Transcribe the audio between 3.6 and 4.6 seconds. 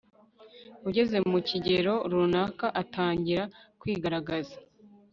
kwigaragaza